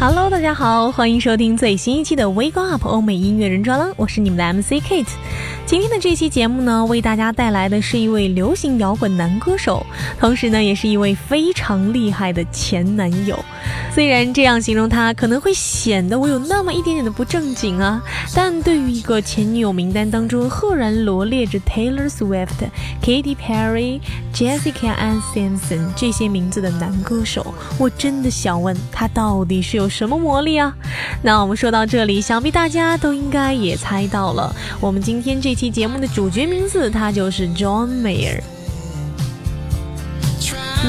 [0.00, 5.08] Hello，大家好，欢迎收听最新一期的 Wake Up 欧美音乐人专栏，我是你们的 MC Kate。
[5.68, 9.84] 今天的这期节目呢，为大家带来的是一位流行摇滚男歌手，
[10.18, 13.38] 同时呢，也是一位非常厉害的前男友。
[13.92, 18.00] 虽然这样形容他可能会显得我有那么一点点的不正经啊，
[18.34, 22.48] 但对于一个前女友名单当中赫然罗列着 Taylor Swift、
[23.02, 24.00] Katy Perry、
[24.32, 29.86] Jessica Ann Simpson 这些名字的男歌手，我真的想问他到底是有。
[29.86, 30.72] 什么魔力啊？
[31.22, 38.40] 那我们说到这里，想必大家都应该也猜到了，我们今天这期节目的主角名字，他就是 John Mayer。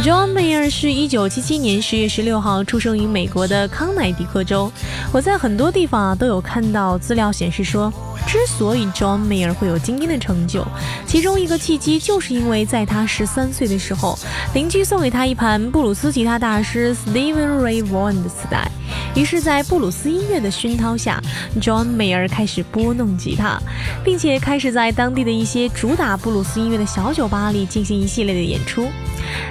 [0.03, 4.71] John Mayer 是一九七七年十月十六号出生于美国的康乃狄克州。
[5.11, 7.91] 我在很多地方啊都有看到资料显示说。
[8.27, 10.65] 之所以 John Mayer 会有今天的成就，
[11.07, 14.17] 其中一个契机就是因为在他十三岁的时候，
[14.53, 18.69] 邻居送给他一盘布鲁斯吉他大师 Steven Ray Vaughan 的磁带。
[19.15, 21.21] 于是，在布鲁斯音乐的熏陶下
[21.59, 23.59] ，John Mayer 开始拨弄吉他，
[24.03, 28.87] 并且开始在当地的一些主打布鲁斯音乐的小酒吧里进行一系列的演出。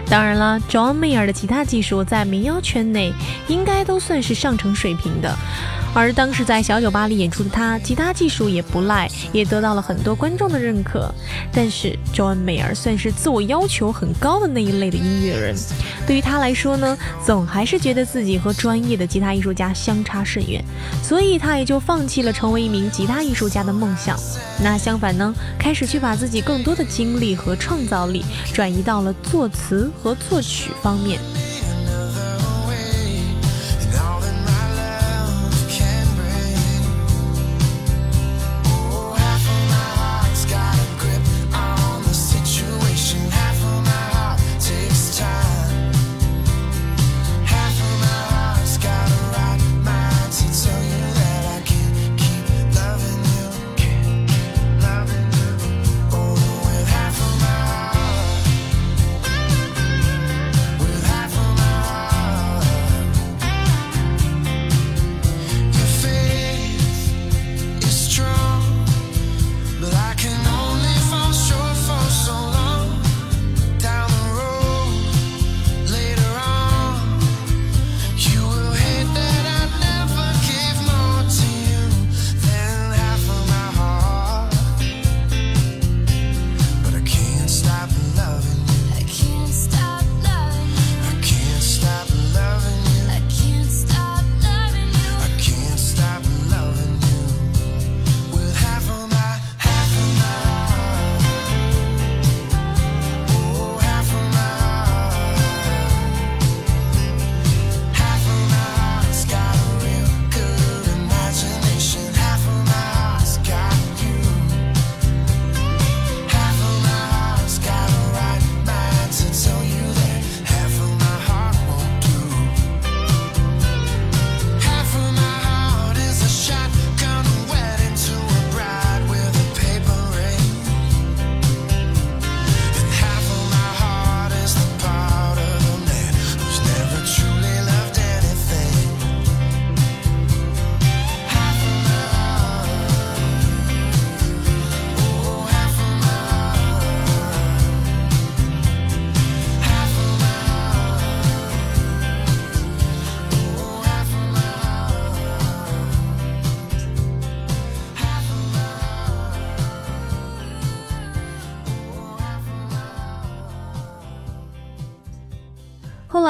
[0.09, 3.13] 当然了，John Mayer 的吉他技术在民谣圈内
[3.49, 5.37] 应该都算是上乘水平的。
[5.95, 11.13] 而当时在小酒吧里演出的他，吉他技术也不赖，也得到了很多观众的认可。
[11.53, 15.57] 但是，John Mayer 算是自我要求很高的那一类的音乐人。
[16.07, 20.65] 对于他来说呢，总还是觉得自己和专业的吉他艺术家相差甚远，
[21.03, 24.17] 所以他也就放弃了成为一名吉他艺术家的梦想。
[24.63, 31.19] 那相反呢，开始去把自己更多的精力和创造力转移到了作词和作曲方面。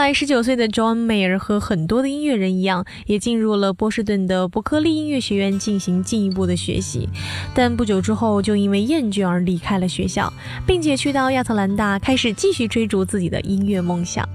[0.08, 7.06] 来，十九岁的 John Mayer 和很多的音乐人一样，也进入了波士顿的伯克利音乐学院进行进一步的学习。
[7.54, 10.32] 但不久之后，就因为厌倦而离开了学校，
[10.66, 14.26] 并且去到亚特兰大，开始继续追逐自己的音乐梦想。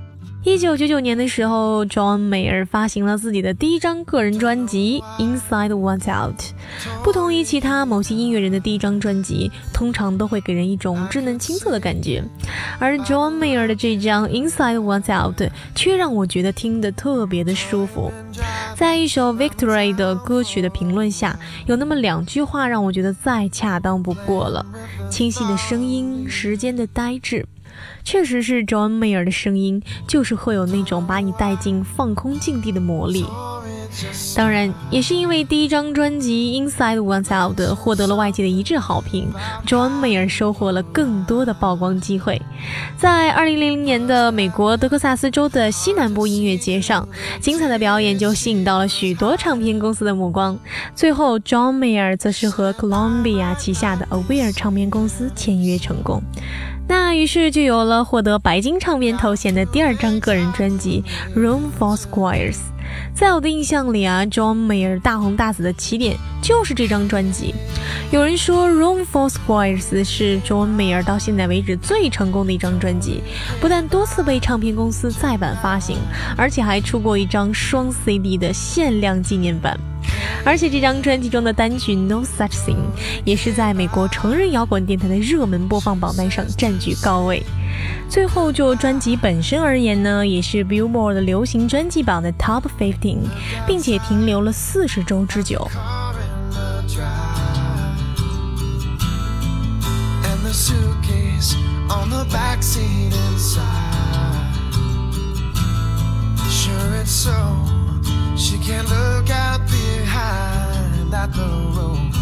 [0.46, 6.36] 一九九九年的时候，John Mayer 发行了自己的第一张个人专辑《Inside What's Out》。
[7.02, 12.22] 不同于其他某些音乐人的第一张专辑，通常都会给人一种稚嫩青涩的感觉，
[12.78, 15.42] 而 John Mayer 的这张《Inside What's Out》
[15.76, 18.12] 却让我觉得听得特别的舒服。
[18.76, 24.66] 在一首 Victory 的歌曲的评论下，有那么两句话让我觉得再恰当不过了：
[25.10, 27.46] 清晰的声音，时间的呆滞。
[28.04, 33.26] 确实是 John Mayer 的声音，就是会有那种把你带进放空境地的魔力。
[34.36, 39.32] 当然，也是因为第一张专辑《Inside Oneself》获得了外界的一致好评
[39.68, 42.42] ，John Mayer 收获了更多的曝光机会。
[42.98, 47.08] 在2000年的美国德克萨斯州的西南部音乐节上，
[47.40, 50.58] 精彩的表演就吸引到了许多唱片公司的目光。
[50.96, 56.22] 最后，John Mayer 则是和 Columbia 旗下的 Aware 唱片公司签约成功。
[56.88, 61.04] 那于是就有了获得白金唱片头衔的第二张个人专辑
[61.40, 62.56] 《Room for Squires》。
[63.14, 67.54] 在我的印象里啊，John Mayer 大红大紫的起点就是这张专辑。
[68.12, 73.22] 有人说，《Room for Squares》是 John Mayer 到现在为止最成功的一张专辑，
[73.60, 75.98] 不但多次被唱片公司再版发行，
[76.38, 79.80] 而且还出过一张双 CD 的限量纪念版。
[80.46, 82.76] 而且这张专辑中的单曲《No Such Thing》
[83.24, 87.44] 也是在美国成人摇滚电台的热门播放榜单上占据高位。
[88.10, 93.20] 最后，就专辑本身而言呢，也是 Billboard 的流行专辑榜的 Top Fifteen，
[93.66, 95.68] 并且停留了四十周之久。
[108.36, 112.14] She can't look out behind at the road.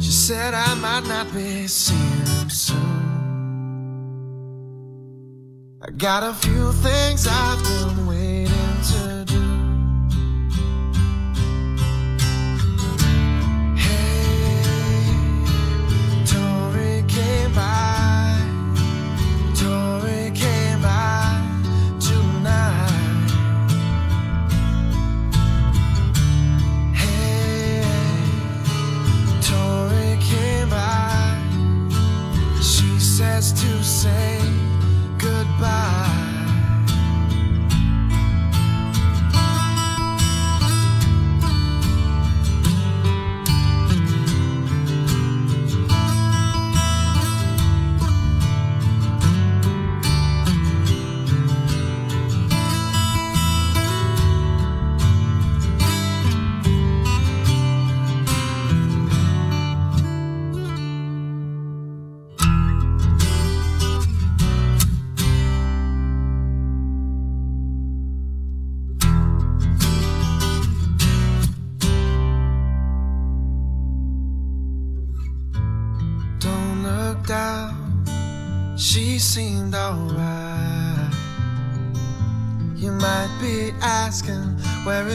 [0.00, 3.00] She said I might not be seeing him soon.
[5.82, 9.19] I got a few things I've been waiting to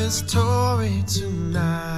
[0.06, 1.95] this story tonight.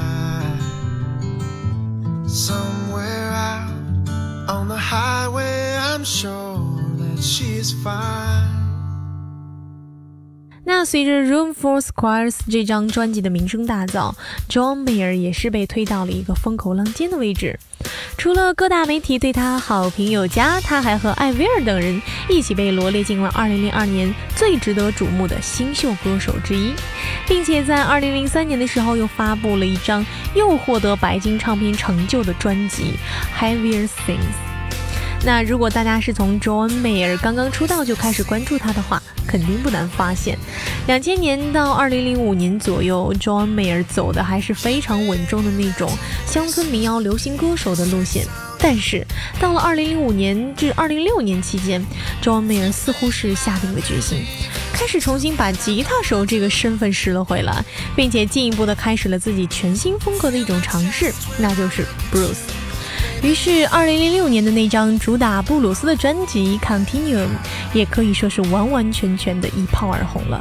[10.90, 14.14] 随着《Room for Squires》这张专辑的名声大噪
[14.48, 17.60] ，John Mayer 也是被推到了一个风口浪尖的位置。
[18.18, 26.72] 除了各大媒体对他好评有加，他还和艾薇儿等人一起被罗列进了2002年最值得瞩目的新秀歌手之一，
[27.28, 30.06] 并且在2003年的时候又发布了一张
[30.36, 32.94] 又获得白金唱片成就的专辑
[33.38, 34.16] 《Heavier Things》。
[35.26, 40.38] 那如果大家是从 John Mayer 刚刚出道就开始关注他的话，肯定不难发现，
[40.88, 45.92] 两千年到二零零五年左右，John Mayer 走的还是非常稳重的那种
[46.26, 48.26] 乡村民谣流行歌手的路线。
[48.58, 49.06] 但是
[49.38, 51.86] 到了二零零五年至二零六年期间
[52.24, 54.24] ，John Mayer 似乎是下定了决心，
[54.72, 62.48] 开始重新把吉他手这个身份拾了回来，并且进一步的开始了自己全新风格的一种尝试，那就是 Bruce。
[63.22, 67.26] 于是，二零零六年的那张主打布鲁斯的专辑《Continuum》，
[67.74, 70.40] 也可以说是完完全全的一炮而红了。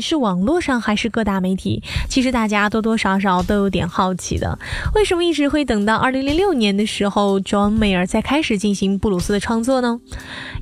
[0.00, 4.58] 是网络上还是各大媒体，其实大家多多少少都有点好奇的，
[4.94, 10.00] 为什么一直会等到二零零六年的时候，John Mayer 才开始进行布鲁斯的创作呢？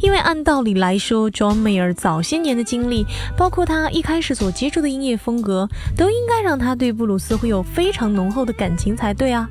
[0.00, 9.48] 因为按道理来说，John Mayer 早些年的经历，包括他一开始所接触的音乐风格，都应该让他对布鲁斯会有非常浓厚的感情才对啊。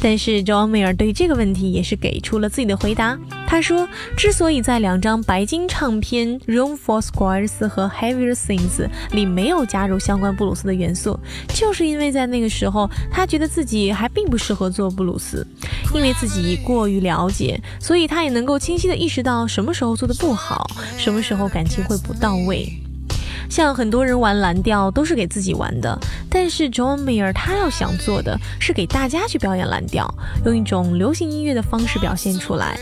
[0.00, 3.18] 但是 John Mayer 对这个问题也是给出了自己的回答。
[3.46, 3.86] 他说，
[4.16, 15.46] 之所以在两张白金唱片《Room for Squares》和《Heavier Things》里没有加入相关布鲁斯的元素，就是因为在那个时候，他觉得自己还并不适合做布鲁斯，
[15.94, 22.81] 因为自己过于了解，所以他也能够清晰地意识到什么时候做的不好，什么时候感情会不到位。
[23.52, 25.94] 像很多人玩蓝调都是给自己玩的，
[26.30, 30.10] 但是 John Mayer 他要想做的是给大家去表演蓝调，
[30.46, 32.80] 用一种流行音乐的方式表现出来。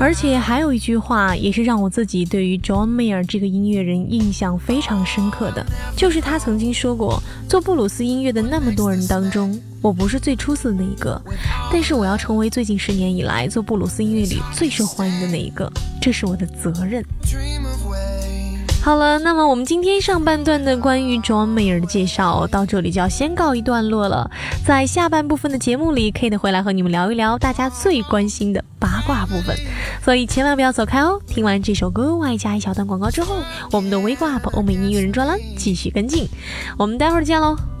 [0.00, 5.64] 而且还有一句话，也是让我自己对于 John Mayer 这个音乐人印象非常深刻的，
[5.96, 11.22] 就是他曾经说过，做布鲁斯音乐的那么多人当中，我不是最出色的那一个，
[11.72, 15.70] 但是我要成为最近十年以来做布鲁斯音乐里最受欢迎的那一个，
[16.02, 17.00] 这是我的责任。
[18.82, 24.30] 好了，那么我们今天上半段的关于 John Mayer 的介绍到这里就要先告一段落了。
[24.64, 29.54] 在下半部分的节目里，Kate 会来和你们聊一聊大家最关心的八卦部分，
[30.02, 31.20] 所以千万不要走开哦。
[31.26, 33.36] 听完这首歌外加一小段广告之后，
[33.70, 36.26] 我们的 Wake Up 欧美音乐人专栏继续跟进，
[36.78, 37.79] 我们待会儿见喽。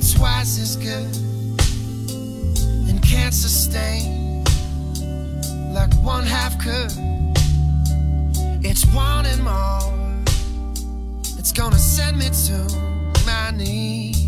[0.00, 1.16] Twice as good
[2.88, 4.44] and can't sustain
[5.72, 6.92] like one half could.
[8.64, 9.92] It's one and more.
[11.38, 12.58] It's gonna send me to
[13.26, 14.27] my knees.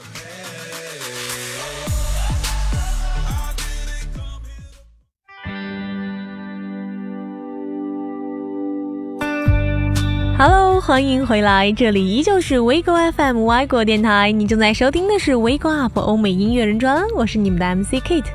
[10.83, 18.31] 欢迎回来，这里依旧是 WeGo FM 外国电台，你正在收听的是 WeGo Up 欧美音乐人专，我是你们的 MC Kate。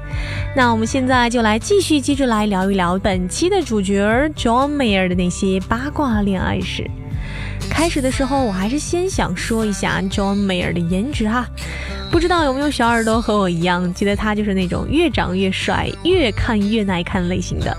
[0.54, 6.88] 那我们现在就来继续接着来聊一聊本期的主角 John Mayer 的那些八卦恋爱史。
[7.68, 11.48] 开始的时候，我还是先想说一下 John Mayer 的颜值哈。
[12.12, 17.76] 不知道有没有小耳朵和我一样，觉得他就是那种越长越帅、越看越耐看类型的。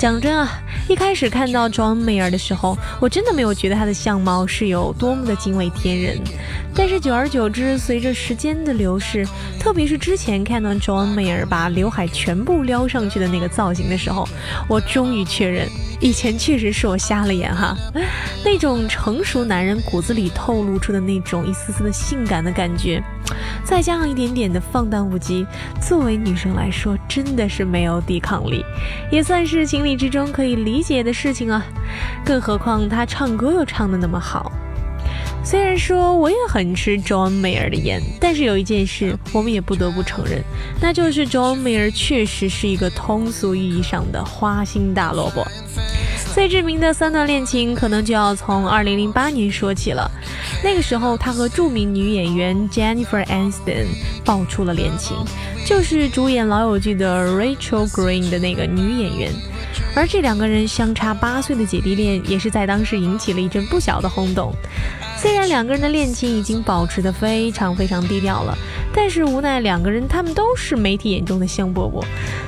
[0.00, 0.48] 讲真啊，
[0.88, 6.18] 一开始看到 John Mayer 的时候，我真的没有觉得他的相貌是有多么的惊为天人。
[6.74, 9.26] 但是久而久之，随着时间的流逝，
[9.58, 14.26] 特别是之前看到 John Mayer 把刘海全部撩上去的那个造型的时候，
[14.68, 15.68] 我终于确认，
[16.00, 17.76] 以前确实是我瞎了眼哈。
[18.42, 23.04] 那种成熟男人骨子里透露出的那种一丝丝的性感的感觉。
[23.62, 25.46] 再加上一点点的放荡不羁，
[25.80, 28.64] 作为女生来说，真的是没有抵抗力，
[29.12, 31.64] 也算是情理之中可以理解的事情啊。
[32.24, 34.52] 更何况他唱歌又唱得那么好。
[35.42, 40.42] 虽然说我也很吃 John Mayer 的颜，但是有一件事我们也不得不承认，
[40.80, 45.46] 那就是 John Mayer 确实是一个通俗意义上的花心大萝卜。
[46.34, 50.08] 最知名的三段恋情，可能就要从2008年说起了。
[50.62, 53.86] 那个时候，他和著名女演员 Jennifer Aniston
[54.24, 55.16] 爆出了恋情，
[55.66, 59.32] 就是主演《老友记》的 Rachel Green 的那个女演员。
[59.94, 64.54] 而这两个人相差八岁的姐弟恋，也是在当时引起了一阵不小的轰动。
[65.18, 68.56] 虽然两个人的恋情已经保持得非常非常低调了，
[68.94, 72.02] 但是无奈两个人他们都是媒体眼中的香饽饽，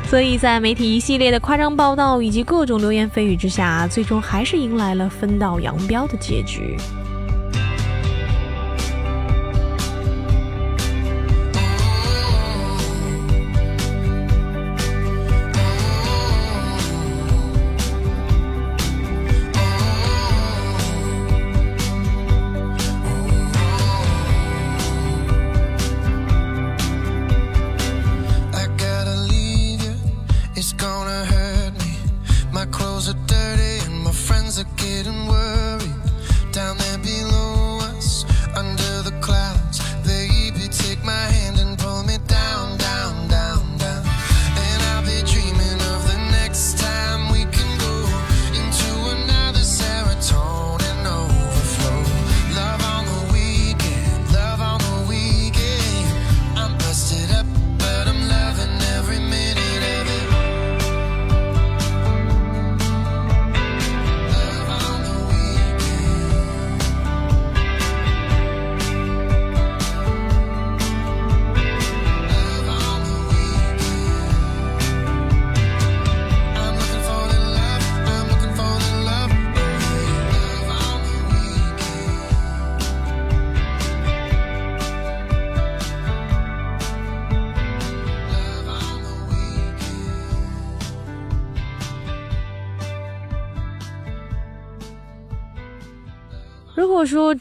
[0.08, 6.76] 所以在媒体一系列的夸张报道以及各种流言蜚语之下，最终还是迎来了分道扬镳的结局。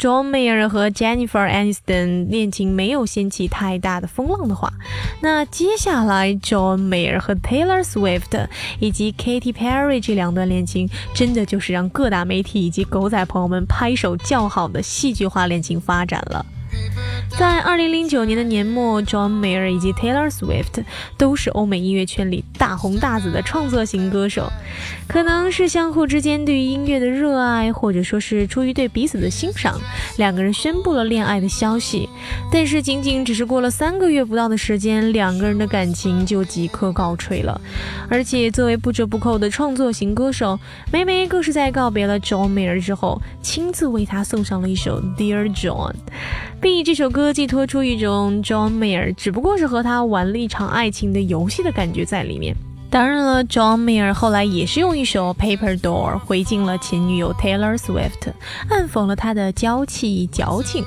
[0.01, 4.73] John Mayer 和 Jennifer Aniston 恋情没有掀起太大的风浪的话，
[5.21, 8.47] 那接下来 John Mayer 和 Taylor Swift
[8.79, 16.43] 以及 Katy Perry 这两段恋情，真的就是让各大媒体以及狗仔朋友们拍手叫好的戏剧化恋情发展了。
[17.41, 20.85] 在二零零九年的年末，John Mayer 以及 Taylor Swift
[21.17, 24.47] 都是欧美音乐圈里大红大紫的创作型歌手。
[25.07, 29.81] 可能是相互之间对于音乐的热爱，或者说是出于对彼此的欣赏，
[30.17, 32.07] 两个人宣布了恋爱的消息。
[32.51, 37.59] 但是仅仅只是过了三个月不到的时间，两个人的感情就即刻告吹了。
[38.07, 40.59] 而且作为不折不扣的创作型歌手，
[40.93, 45.95] 梅梅更是在告别了 John Mayer 之后，亲自为他送上了一首 Dear John。
[46.61, 52.55] 并以这首歌寄托出一种 John Mayer 只不过是和他玩了一场爱情的游戏的感觉在里面。
[52.89, 58.33] 当然了，John Mayer 后来也是用一首 Paper Door 回敬了前女友 Taylor Swift，
[58.69, 60.83] 暗讽了他的娇气矫情。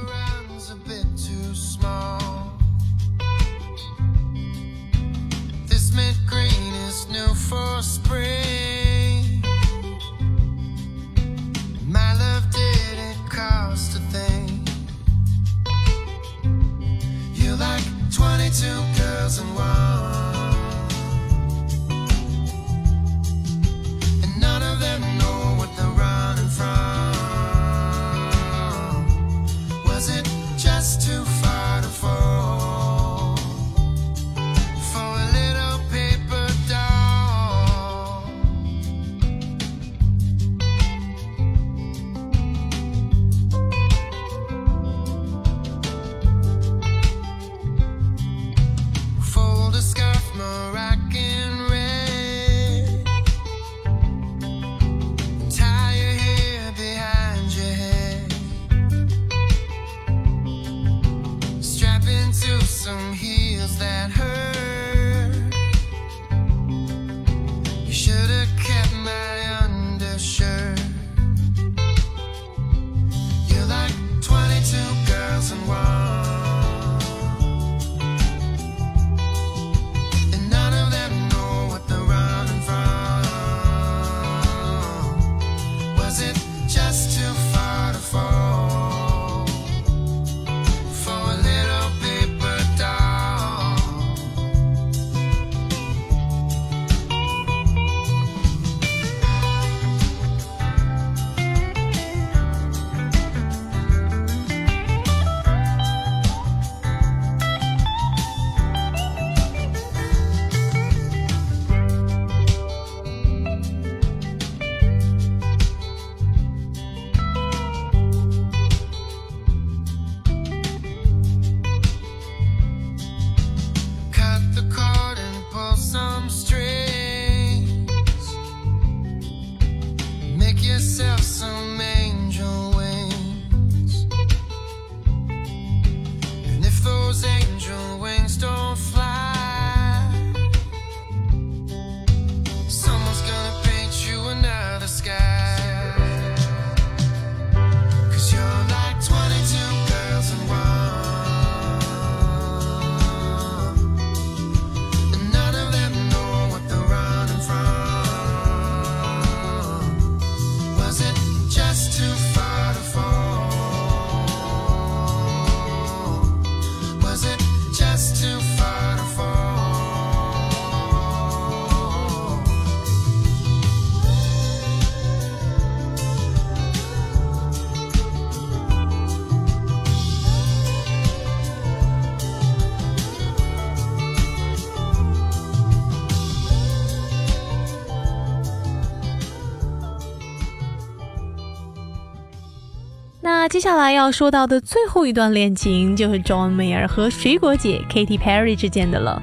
[193.55, 199.23] 接下来要说到的最后一段恋情，就是 John Mayer 和水果姐 Katy Perry 之间的了。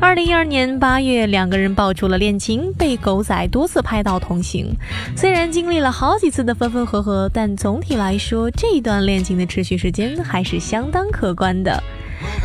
[0.00, 4.74] 二零一二年八月，两个人爆出了恋情，被狗仔多次拍到同行。
[5.16, 11.80] 虽然经历了好几次的分分合合，但总体来说，这一段恋情的持续时间还是相当可观的。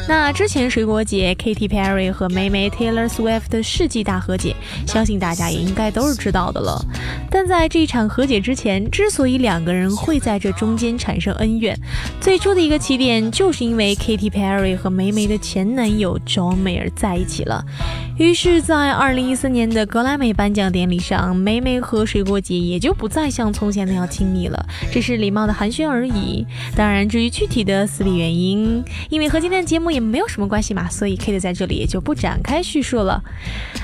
[0.08, 4.55] 那之前水果姐 Katy Perry 和妹妹 Taylor Swift 的世纪大和解，
[4.86, 6.84] 相信大家也应该都是知道的了。
[7.30, 11.78] 但在这场和解之前，之所以两个人会在这中间产生恩怨，
[12.20, 17.64] 最初的一个起点就是因为 Katy Perry 和梅梅的前男友 John Mayer 在一起了。
[18.18, 26.46] 于是，在二零一四年的格莱美颁奖典礼上，梅梅和水果姐也就不再像从前那样亲密了，只是礼貌的寒暄而已。
[26.78, 33.22] 当然，至于具体的私密原因，因为和今天的节目也没有什么关系嘛，所以 Kate 在这里也就不展开叙述了。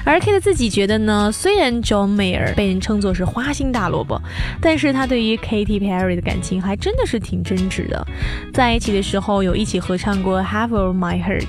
[0.05, 4.21] 而 Kate 自己觉得呢，虽然 John Mayer 被人称作是花心大萝卜，
[4.61, 8.07] 但是他对于 Katy Perry 的感情还真的是挺真挚的。
[8.53, 11.47] 在一起的时候有一起合唱过 Half of My Heart，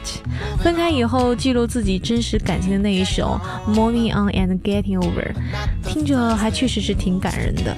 [0.58, 2.72] 分开以后记录自己真实感情。
[2.72, 3.38] 的那一首
[3.70, 5.34] 《Moving On and Getting Over》，
[5.84, 7.76] 听着还确实是挺感人的。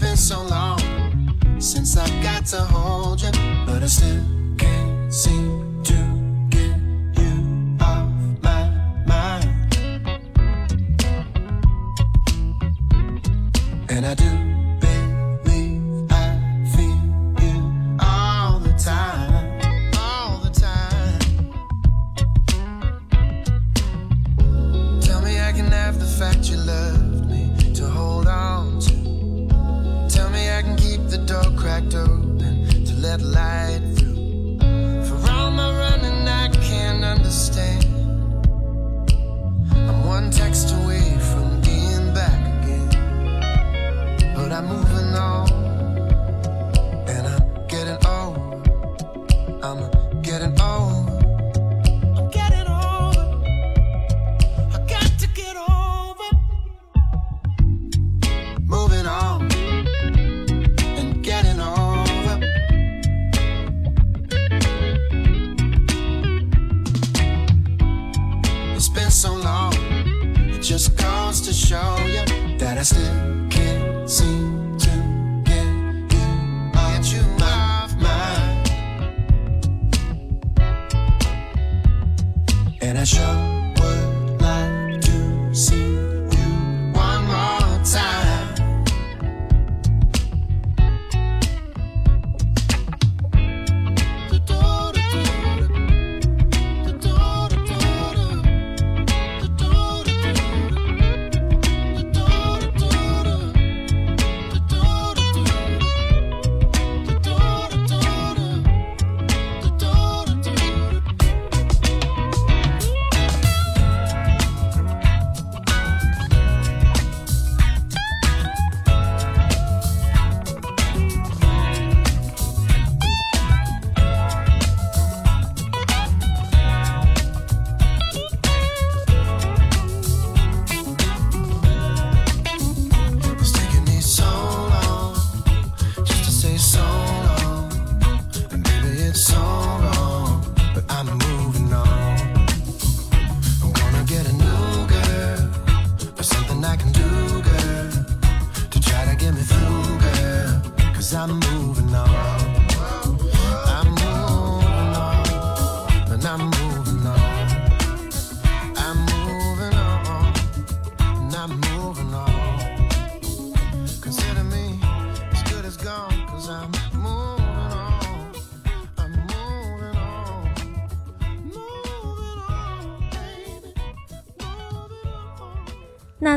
[0.00, 0.89] 那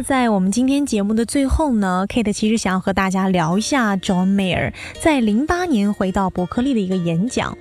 [0.03, 7.57] 在我们今天节目的最后呢，Kate 其实想要和大家聊一下 John Mayer 在零八年回到伯克利的一个演讲。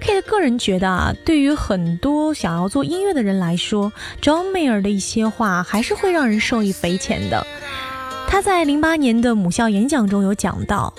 [0.00, 7.46] Kate 个人觉得啊，对于很多想要做音乐的人来说，John Mayer 的一些话还是会让人受益匪浅的。
[8.28, 10.92] 他在零八年的母校演讲中有讲到，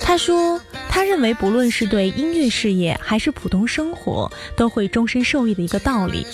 [0.00, 6.26] 他说他认为不论是对音乐事业还是普通生活，都会终身受益的一个道理。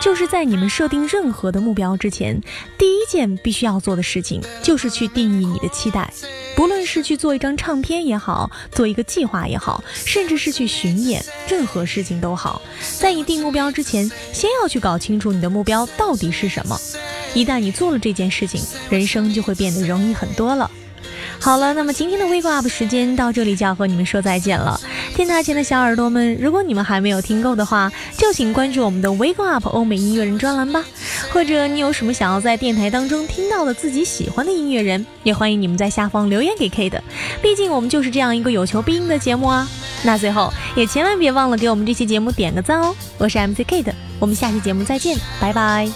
[0.00, 2.40] 就是在你们设定任何的目标之前，
[2.78, 6.12] 第一件必须要做的事情，就是去定义你的期待。
[6.54, 12.62] 不论是去做一张唱片也好，做一个计划也好，甚至是去巡演，任何事情都好，
[12.98, 16.78] 在你定目标之前，先要去搞清楚你的目标到底是什么。
[17.34, 20.70] 一旦你做了这件事情，人生就会变得容易很多了。
[21.46, 24.80] 好了，那么今天的 Wake Up 时间到这里就要和你们说再见了。
[25.14, 30.84] 电台前的小耳朵们，如果你们还没有听够的话，就请关注我们的 Wake Up 欧美音乐人专栏吧。
[31.32, 37.00] 或者你有什么想要在电台当中听到的自己喜欢的音乐人，也欢迎你们在下方留言给 K 的。
[37.40, 39.68] 毕竟我们就是这样一个有求必应的节目啊。
[40.02, 42.92] 那最后也千万别忘了给我们这期节目点个赞哦。
[43.18, 45.88] 我是 MC K 的，我们下期节目再见，拜拜。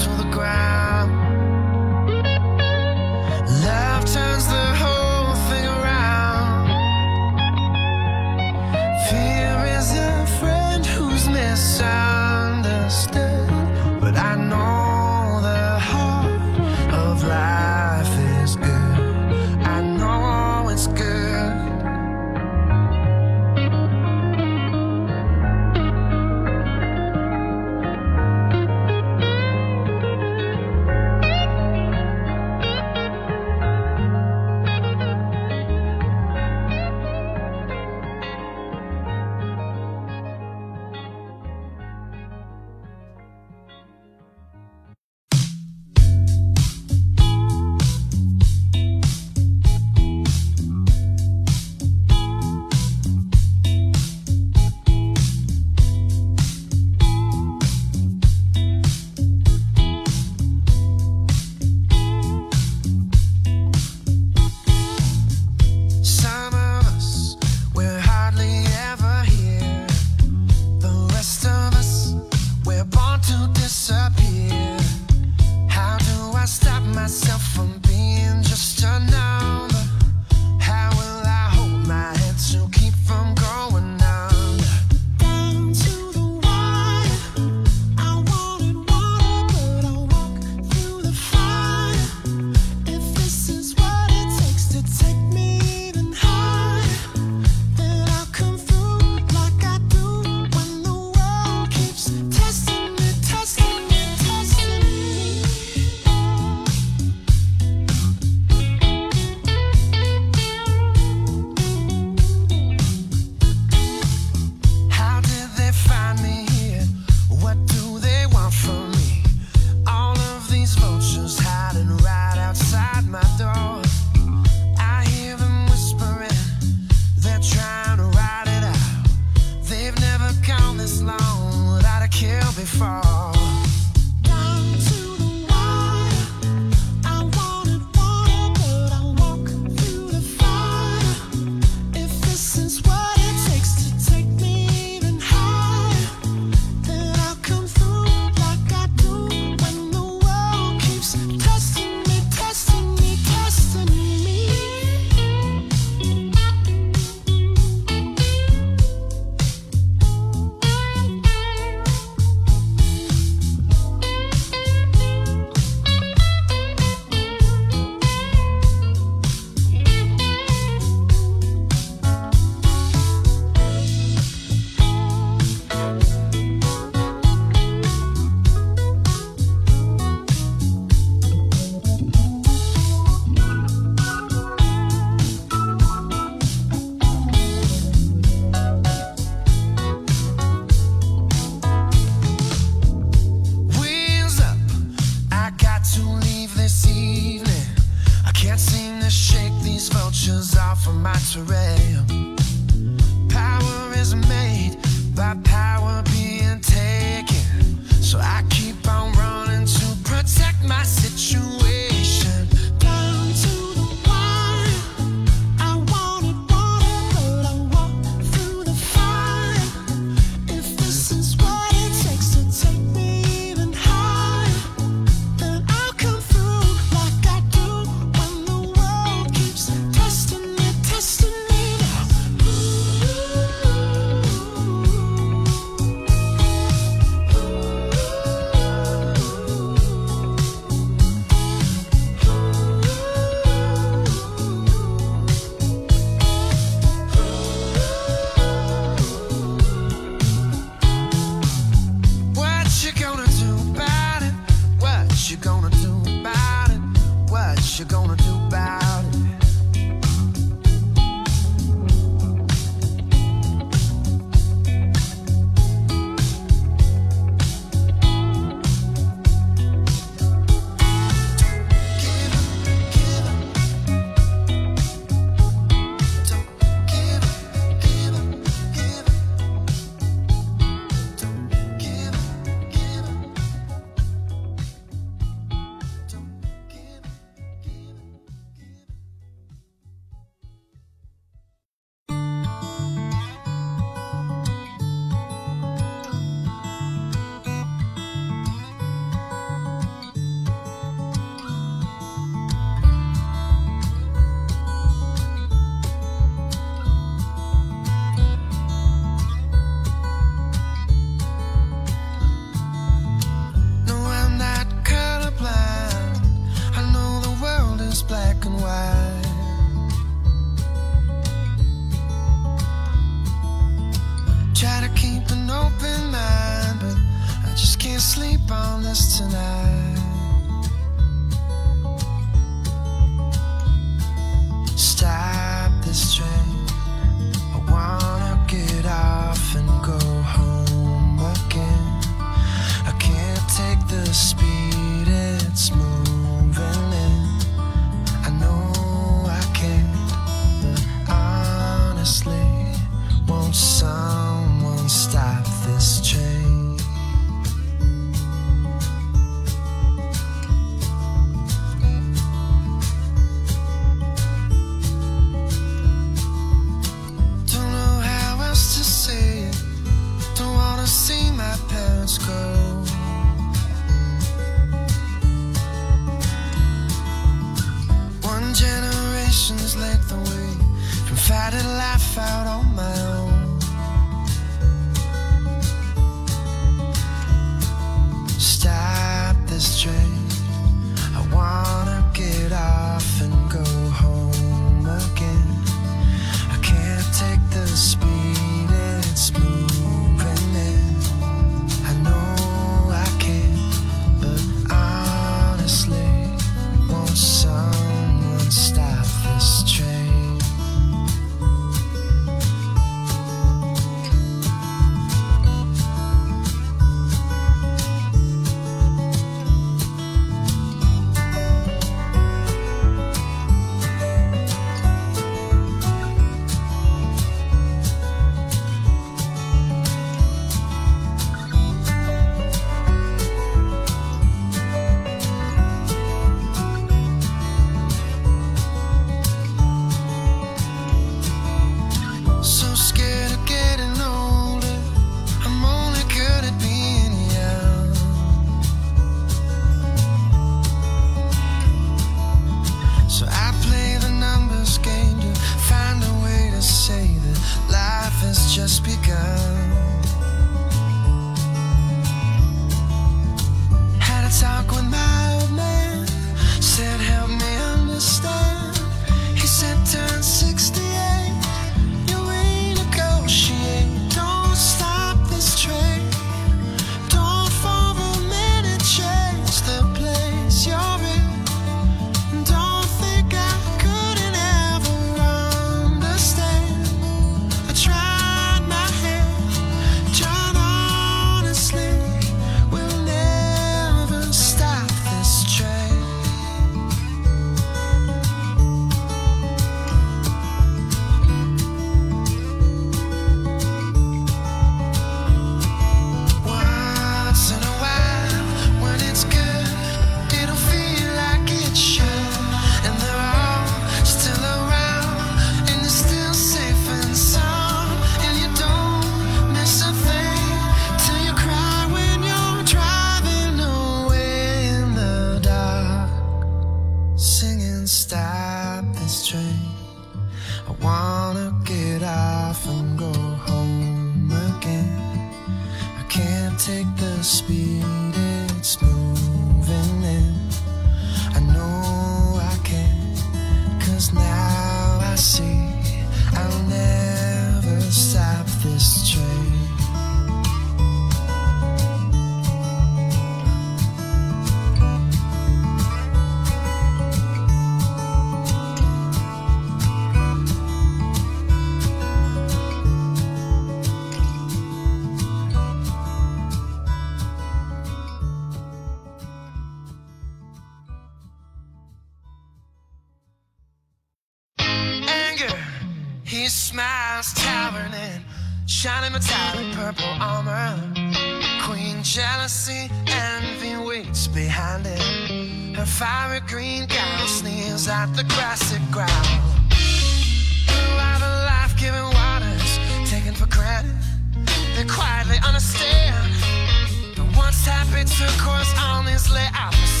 [598.01, 600.00] it took course, honestly, I was